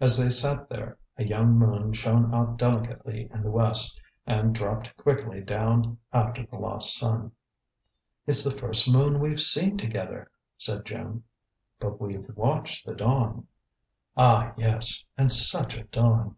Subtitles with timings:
[0.00, 4.96] As they sat there, a young moon shone out delicately in the west, and dropped
[4.96, 7.32] quickly down after the lost sun.
[8.26, 11.24] "It's the first moon we've seen together!" said Jim.
[11.78, 13.48] "But we've watched the dawn."
[14.16, 16.36] "Ah, yes; and such a dawn!"